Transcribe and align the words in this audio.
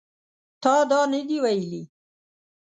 تا 0.61 0.75
دا 0.89 0.99
نه 1.11 1.21
دي 1.27 1.37
ویلي 1.43 1.81